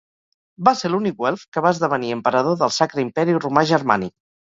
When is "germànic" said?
3.75-4.15